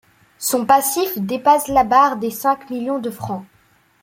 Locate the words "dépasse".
1.19-1.67